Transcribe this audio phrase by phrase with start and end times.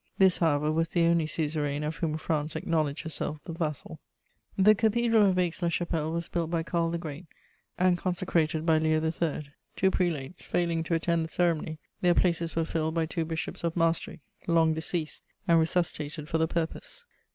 [0.17, 3.99] This, however, was the only suzerain of whom France acknowledged herself the vassal.
[4.57, 4.75] [Illustration: Le Comte de Rivarol.] The
[5.13, 7.27] Cathedral of Aix la Chapelle was built by Karl the Great
[7.77, 9.51] and consecrated by Leo III.
[9.75, 13.75] Two prelates failing to attend the ceremony, their places were filled by two Bishops of
[13.75, 17.05] Maastricht, long deceased, and resuscitated for the purpose.